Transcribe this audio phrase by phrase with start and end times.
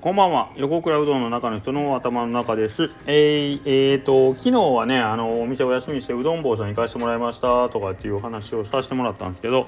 [0.00, 0.52] こんばんは。
[0.54, 2.88] 横倉うどんの中の人の頭の中です。
[3.04, 9.66] えー、えー、と昨日はねあのお店を休みしてうどん坊さんに行かせてもらいましたとかっていうお話をさせてもらったんですけど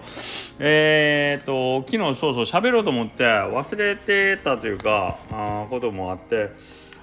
[0.61, 6.53] えー、と昨日そうそう喋ろうと思って忘れてたというかあこともあって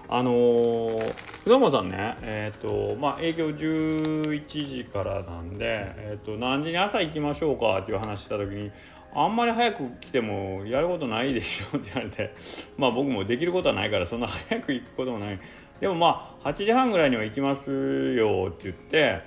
[0.10, 1.14] あのー、
[1.44, 8.72] 不動さんね、えっ、ー、と、まあ、営業11時からなんで、えっ、ー、と、何時に朝行きましょうかっていう話した時に、
[9.14, 12.34] あんまり早く来てもやることないでしょって言われて、
[12.78, 15.40] まあ僕もできることはないからそんな早く行くこともない。
[15.80, 19.22] でもまあ、8時半ぐらいには行きますよって言って、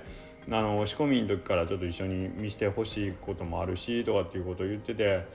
[0.49, 5.25] あの、仕込みの時からちょっと一緒に見せてほしいこともあるし、とかっていうことを言ってて、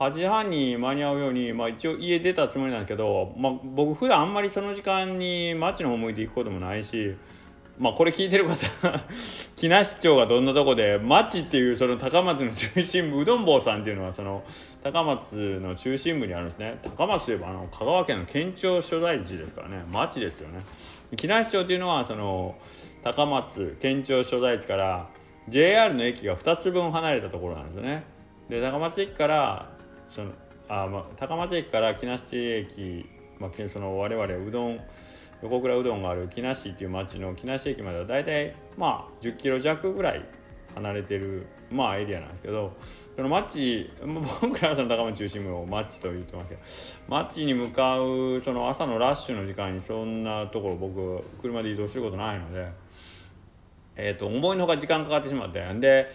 [0.00, 7.16] 8時半に間に合うように、まあ、一応家出たつもりなんですけど、まあ、僕普段あんまりその時間に町の方向いて行くこともないし
[7.80, 8.56] まあこれ聞いてる方
[9.56, 14.44] 木梨町がどんなとこで町っていうその高松の中心部うどん坊さんっていうのはその
[14.82, 16.78] 高松の中心部にあるんですね。
[16.82, 19.82] 高松といえばあの香川県の県庁所在地ですからね。
[19.90, 20.60] 町ですよね。
[21.16, 22.58] 木梨町っていうのはその
[23.02, 25.08] 高松県庁所在地から
[25.48, 28.04] JR の駅が2つ分離れたところなんですよね。
[28.50, 29.70] で高松駅から
[30.06, 30.32] その
[30.68, 34.80] あ、まあ、高松駅から木梨駅、まあ、その我々うどん
[35.42, 40.24] 横倉うどんがある木梨っていう町の木梨駅までは大体まあ10キロ弱ぐらい
[40.74, 42.76] 離れてるまあエリアなんですけど
[43.16, 43.90] その町
[44.40, 46.54] 僕らはその高松中心部を町と言ってますけ
[47.08, 52.68] ど町に向かうその朝のラッシュの時間にそんなところ僕車で移動することないので
[53.96, 56.10] えっ、ー、と思いのほか時間かかってしまってんで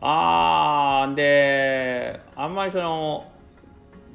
[0.00, 3.30] あーであんまりその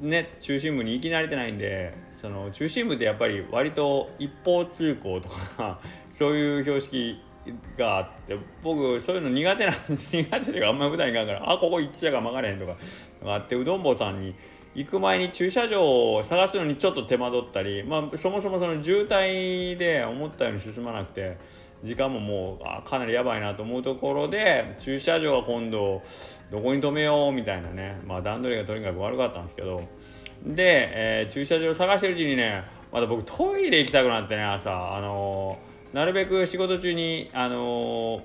[0.00, 5.80] ね中心部に行き慣れてないんでその中心部ってやっぱり割と一方通行とか
[6.12, 7.18] そういう標識
[7.78, 10.14] があって僕そういうの苦手なんです。
[10.14, 12.76] 苦手というかあんまり普段行かんからあここ行っちゃが曲がれへんとか
[13.24, 14.34] あってうどん坊さんに
[14.74, 15.82] 行く前に駐車場
[16.14, 21.38] を探すのにちょっと手間取ったり、まあ、そもそもその渋滞で思ったように進まなくて
[21.82, 26.02] 時間ももうかなりやばいなと思うところで駐車場は今度
[26.50, 29.82] どこに止めようみたいなね、まあ、段取りがとにかく悪かったんですけど
[30.44, 34.96] で、えー、駐車場探してるうちにねまだ僕トイレ行きたくなってね朝。
[34.96, 38.22] あのー、なるべく仕事中にあの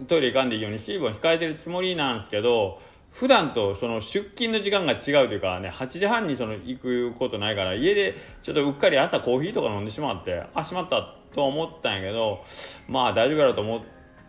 [0.00, 12.44] ー、トイレ行かんでいいように水分控えてるつもりなんですけど普段とその出勤の時間が違うというかね8時半にその行くことないから家でちょっとうっかり朝コーヒーとか飲んでしまってあしまったと思ったんやけど
[12.88, 13.80] まあ大丈夫やろうと思っ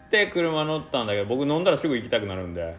[0.10, 2.78] て車乗ったんだけど僕飲んだらすぐ行きたくなるんで。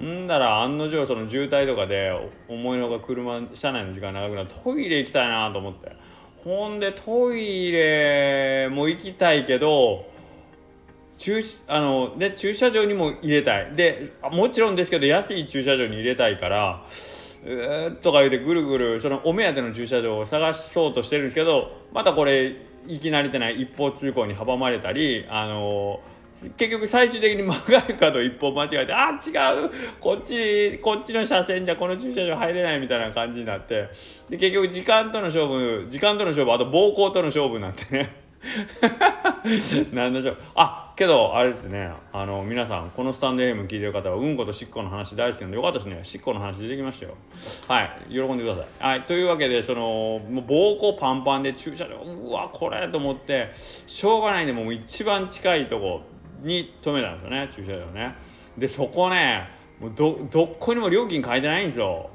[0.00, 2.12] んだら案の定その渋滞とかで
[2.48, 5.92] 思いのほか車車内の時間長くなってトイレ行きたいなと思って。
[6.44, 10.10] ほんでトイレも行きたいけど
[11.16, 13.76] 駐あの、ね、駐車場にも入れたい。
[13.76, 16.82] でもちろんですけど安い駐車場に入れたいから
[17.44, 26.00] うーとか言うてぐるぐるそのお目当ての駐車場を探そうとしてるんですけどまたこれ行き慣れてない一方通行に阻まれたりあの
[26.56, 29.70] 結局最終的に曲がる角一本間違えてあ違う。
[30.00, 33.88] こっちこっちの車線じゃこの駐車場入れないみたいな感じになって。
[34.28, 38.22] で結局時間との勝負時間との勝負あと暴行との勝負になってね。
[39.92, 40.36] 何でしょう。
[40.56, 41.90] あけどあれですね。
[42.12, 46.00] あの皆さんこのスタンド FM 聞いてる方はうんことしっこの話大好きなのでよかったですね。
[46.02, 47.14] しっこの話出てきましたよ。
[47.68, 47.90] はい。
[48.10, 48.66] 喜んでください。
[48.80, 49.02] はい。
[49.02, 56.02] というわけでそのもう膀胱パンパンで駐車場うわこれと思ってしょうがないんでもう一番近いとこ
[56.42, 58.14] に止めたんですよね駐車場ね
[58.58, 59.48] でそこね
[59.80, 62.10] もうどどこにも料金書いてないんですよ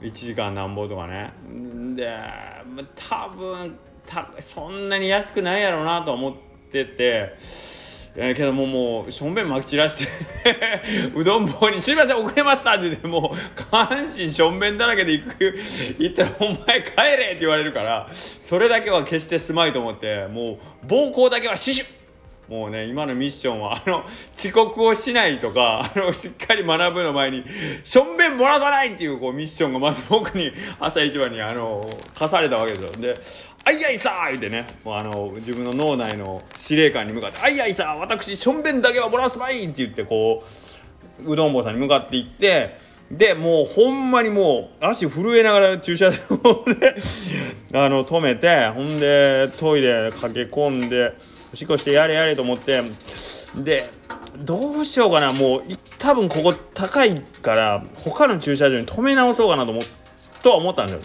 [0.00, 1.32] 1時間なんぼとかね
[1.94, 2.16] で
[2.94, 6.34] 多分たそんなに安くないやろうなと思っ
[6.70, 7.78] てて。
[8.20, 10.04] えー、けどももうしょんべんまき散らし
[10.42, 15.54] て うどん棒に「すいません遅れました」って言ってもう下半身しょんべんだらけで行く
[15.98, 21.97] 行ったら「お前帰れ!」って言われるからそれだけは決してすまいと思ってもう暴行だけは死守
[22.48, 24.04] もうね今のミッションはあの
[24.34, 27.44] 遅刻をしないとかあのしっかり学ぶの前に
[27.84, 30.50] しょんべん漏らさないっていうこうミッションがまず僕に
[30.80, 33.20] 朝一番にあの課されたわけですよで
[33.66, 40.42] 「あいあいさー!」言ってねもうあの自分の脳内の司令官に向かって「あいあいさー私しょんべんだけは漏らすまい!」って言ってこ
[41.22, 42.78] ううどん坊さんに向かって行って
[43.10, 46.16] でもうほんまにもう足震えながら駐車場
[46.74, 46.94] で
[47.74, 51.12] あの止めてほんでトイレ駆け込んで。
[51.52, 52.82] おしっこしてやれやれと思って。
[53.56, 53.90] で
[54.36, 55.32] どうしようかな。
[55.32, 55.62] もう
[55.98, 59.80] 多分ここ高いから他の駐車場に止め直そうかなと思
[60.42, 61.00] とは思ったんだよ。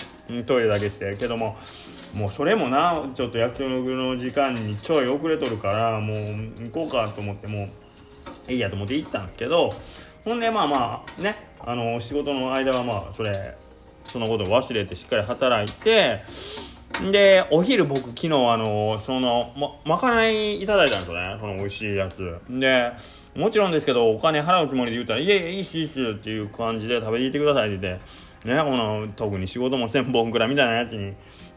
[0.45, 1.15] トイレだけして。
[1.17, 1.57] けども
[2.13, 7.69] もうそれもなちょっと約束の時間にちょい遅れとるからもう行こうかと思っても
[8.47, 9.73] ういいやと思って行ったんですけど
[10.23, 13.55] ほんでまあまあねあの仕事の間はまあそれ
[14.07, 16.21] そのことを忘れてしっかり働いて
[17.11, 19.51] でお昼僕昨日あのその
[19.85, 21.37] ままかないいただいたんですよね。
[21.39, 22.37] その美味しいやつ。
[22.49, 22.91] で
[23.35, 31.13] もちろんですけどお金払うつもりで言ったら「いやいやいいっすいいっす」っていう感じで食べていってくださいって言ってねこの特に仕事も千本くらいみたいなやつに。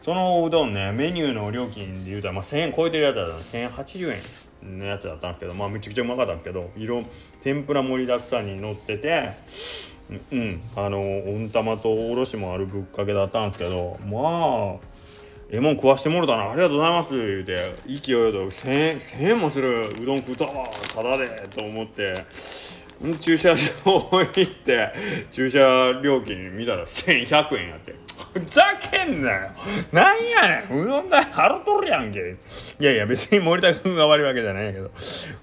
[0.07, 4.21] そのうどんねメニューの料金で言うたら、まあ、1000円超えてるやつだったら1080
[4.63, 7.03] 円のやつだったんですけどまあめちゃくちゃうまかったんですけど色
[7.41, 9.31] 天ぷら盛りだくさんに乗ってて
[10.31, 14.86] うんあの温玉とおろしもあるぶっかけだったんですけどまあ
[15.49, 16.51] ええもん食わしてもろたな。
[16.51, 17.13] ありがとうございます。
[17.17, 19.81] 言うて意気揚々と1000円1000円もする。
[20.01, 22.13] うどん食うたわただでと思って。
[23.21, 24.91] 駐車場行って
[25.29, 27.95] 駐車料金見たら1100円やって。
[28.33, 29.51] ふざけんなよ。
[29.91, 30.79] なんやねん。
[30.79, 32.35] うどん代払っとるやんけ。
[32.79, 34.91] いやいや別に森田君が悪いわけじゃないけど。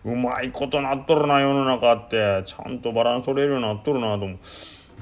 [0.05, 2.43] うまいことなっとるな世の中って。
[2.45, 4.37] ちゃんとバランス取れるようになっとるなと思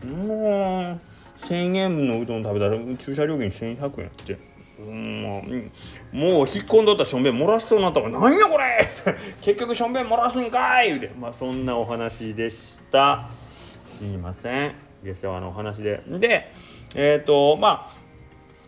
[0.04, 0.06] う。
[0.06, 1.00] も
[1.40, 4.51] う1000円のうどん食べたら駐車料金1100円やって。
[4.82, 8.86] うもう引っ込んどったしょんべん漏らしそうになったから「何やこれ!
[9.42, 13.26] 」結局しょんべん漏らすんかい!」言うてまあそんなお話でした
[13.98, 14.74] すいません
[15.04, 16.52] 下世話のお話でで
[16.94, 18.02] えっ、ー、とまあ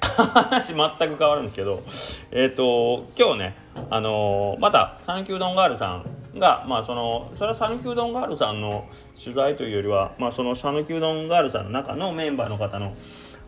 [0.50, 1.82] 話全く変わるんですけど
[2.30, 3.56] えっ、ー、と今日ね
[3.90, 6.02] あのー、また讃岐うどんガールさ
[6.34, 8.86] んがまあそのそれは讃岐うどんガールさんの
[9.22, 12.94] 取材というよりはまあその讃岐うどんガールさんの中のメンバーの方の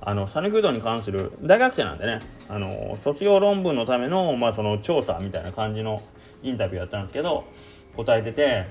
[0.01, 6.03] あの讃岐うどんに関する大学生なんでねあの卒業論文のための,、まあその調査みたいな感じの
[6.43, 7.45] インタビューやったんですけど
[7.97, 8.67] 答えてて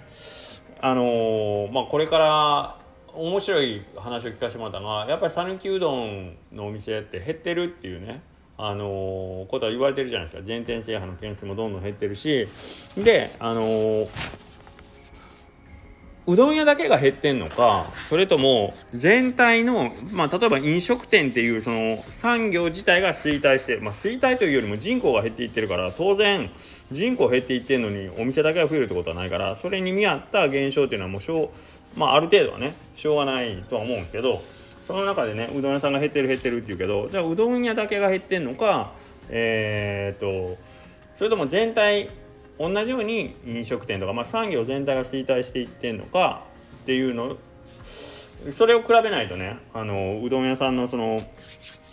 [0.81, 2.77] あの、まあこれから
[3.13, 8.21] 面白い話を聞かせてもらったのがやっぱり讃岐うどんのお店って減ってるっていうね
[8.57, 10.43] あの、ことは言われてるじゃないですか。
[10.47, 12.47] 全店制覇の件数もどんどん減ってるし
[12.97, 14.07] であの
[16.27, 26.49] うどん屋だけが減ってんのかそれとも全体の、まあ、例えば飲食店っていうその産業自体が衰退して、まあ、衰退というよりも人口が減っていってるから当然
[26.91, 31.51] 人口減っていってるのにお店だけが増えるってことはないからそれに見合った現象っていうのはもうしょ
[31.95, 34.41] う、まあ、ある程度はねしょうがないとは思うんですけど
[34.87, 38.91] その中でねうどん屋さんが減ってる減ってるっていうけどじゃあうどん屋だけが減ってんのか
[39.29, 40.57] えー、っと
[41.17, 42.09] それとも全体
[42.57, 46.43] 同じように飲食店とか、まあ、産業全体が衰退していってんのか
[46.83, 47.37] っていうの
[48.57, 51.21] それを比べないとねあのうどん屋さんのその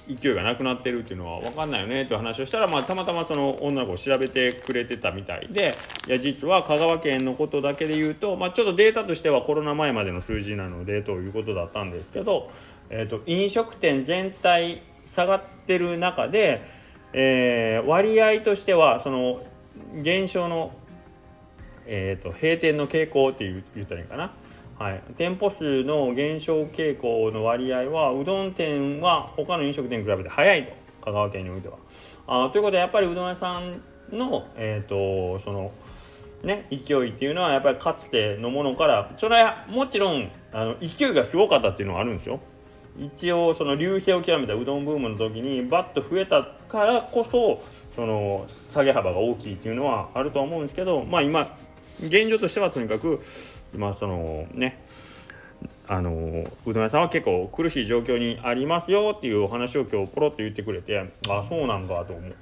[0.09, 5.75] 勢いがなくなってるっていうのは分かんないよねっていう話をしたら、まあ、たまたまその女の子を調べてくれてたみたいで
[6.09, 12.51] いや実は香川県のことだけで言うと、まあ、ちょっとデータとしてはコロナ前までの数字なのでということだったんですけど、
[12.91, 14.83] えーと、飲食店全体
[15.15, 16.63] 下がってる中で、
[17.13, 19.41] えー、割合としてはその
[19.95, 20.73] 減少の、
[21.87, 24.33] えーと、閉店の傾向って言ったらいいかな、
[24.79, 30.73] はい、店舗数の減少傾向の割合はうどん店は他の飲食店に比べて早いと
[31.05, 31.77] 香川県においては。
[32.27, 35.73] あということでやっぱりうどん屋さんの,、えーと、その
[36.43, 42.41] ね、勢いっていうのはやっぱりかつてのものからそれはもちろんあの勢いがすごかったっていうのはあるんですよ。
[42.99, 47.63] 一応その流星を極めたうどんブームの時にバッと増えたからこそ
[47.95, 51.43] その下げ幅が大きいっていうのはあるとは思うんですけどまあ今
[52.01, 53.21] 現状としてはとにかく
[53.75, 54.85] 今そのね
[55.89, 62.35] あのうどん屋さんは結構苦しい状況にありますよっていうお話を今日ポロッと言ってくれてあそうなんだと思う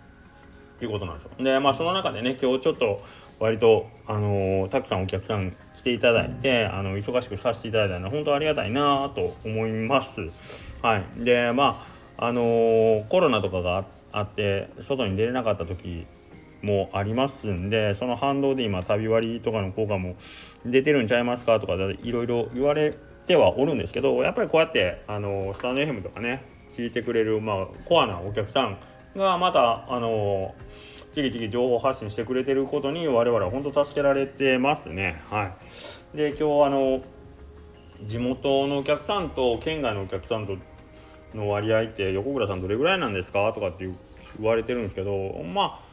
[0.82, 1.30] いうことなんですよ。
[1.44, 3.02] でまあその中でね今日ちょっと
[3.38, 10.10] 割とあのたくさんお客さん来ていただいてあの忙しくさせていただいたのは本当ありがたいなと思います。
[10.82, 11.24] はい。
[11.24, 11.82] でま
[12.18, 16.06] ああのコロナとかがあってあって外に出れなかった時
[16.62, 20.16] もありますんでその反動で今旅割とかの効果も
[20.64, 22.94] 出てるんちゃいますかとかいろいろ言われ
[23.26, 26.44] てはおるんですけどやっぱりこうやってあのスタンド FM とかね
[26.76, 28.78] 聞いてくれる、まあ、コアなお客さん
[29.16, 30.54] がまたあの
[31.14, 35.20] ちぎちぎ情報発信してくれてることに我々は本当助けられてますね。
[35.28, 35.52] は
[36.14, 37.02] い、で今日あの
[38.04, 40.56] 地元のお客さんと県外のお客さんと
[41.34, 43.52] の割合って横倉さんどれぐらいなんですか？
[43.52, 43.94] とかって言
[44.46, 45.90] われてるんですけどまあ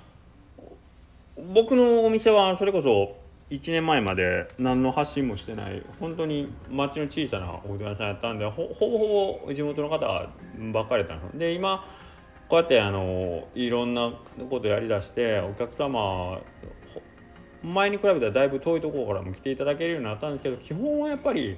[1.54, 3.16] 僕のお店はそれこそ
[3.50, 10.06] 1年前まで何の発信もしてない本当に町の小さなおうどん屋さんやったんでほぼほぼ地元の方
[10.74, 11.86] ばっかりだったんですで今
[12.50, 14.12] こうやってあのいろんな
[14.50, 16.40] ことやりだしてお客様
[17.64, 21.58] 前に比べたらだいぶ遠いところからも来ていただけるようになったんですけど基本はやっぱり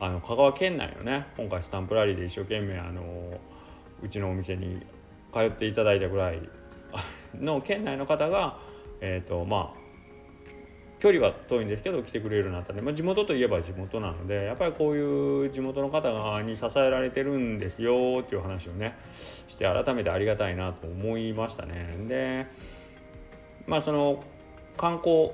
[0.00, 3.38] あの香川県内のね今回スタンプラリーで一生懸命あの
[4.02, 4.80] うちのお店に
[5.32, 6.40] 通っていただいたぐらい
[7.38, 8.58] の県内の方が、
[9.00, 9.80] えーとまあ、
[10.98, 18.96] 距離は遠いんですけど来てくれるようになったんで、まあ、地元といえば地元なのでやっぱりこういう地元の方に支えられてるんですよっていう話をね
[19.48, 21.86] して改めてありがたいなと思いましたね。
[22.08, 22.46] で
[23.66, 24.24] まあその
[24.76, 25.32] 観光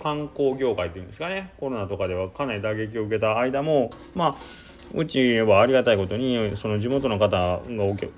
[0.00, 1.52] 観光業界っていうんですかね。
[1.58, 7.60] コロナとかではかなり打撃を受けた間もまあうちはありがたいことにその地元の方が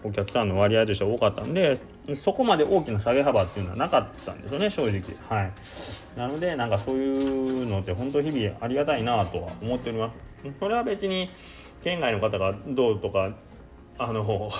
[0.04, 1.80] お客さんの割合としては多かったんで
[2.22, 5.02] そこまで大きな下げ幅っていうのはなかったんですよね正直。
[5.28, 5.52] はい。
[6.16, 10.16] なのでなんかそういうのって本当日々ありがたいなとは思っております。
[10.58, 11.30] それは別に
[11.82, 13.32] 県外の方がどうとか
[13.98, 14.50] あの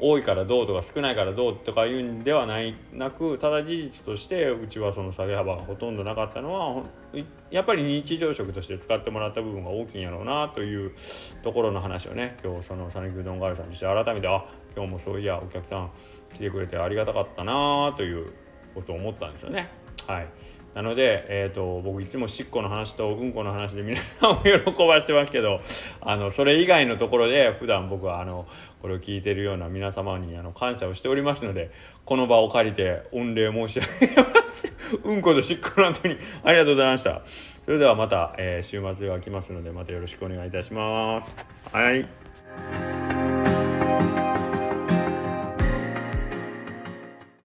[0.00, 6.82] 多いからどうとか少ないからどうとかいうんではないなくただ事実としてうちはその下げ幅がほとんどなかったのは
[7.50, 10.92] やっぱり日常食として使ってもらった部分が大きいんやろうなという
[11.42, 15.90] ところの話をね今日その讃岐うどんガールさんにして改めてあ今日もそういやお客さん
[16.32, 18.32] 来てくれてありがたかったなという
[18.74, 19.68] ことを思ったんですよね。
[20.06, 20.28] はい
[20.74, 24.50] なので、えーと、僕いつもしっこの話とうんこの話で皆さんを喜
[24.86, 25.60] ばしてますけど
[26.00, 28.46] あのそれ以外のところで普段僕はあの
[28.80, 31.70] これを聞いてるような皆様にあの感謝をしておりますので
[32.04, 34.72] この場を借りて御礼申し上げます。
[35.04, 36.16] うんことしっこの後に。
[36.42, 37.22] ありがとうございました。
[37.64, 41.36] それではまた、えー、週末が来ますのでまたよろしくお願いいたします。
[41.72, 42.99] はい。